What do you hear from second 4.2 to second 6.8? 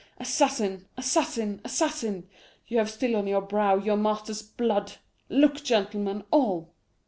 blood! Look, gentlemen, all!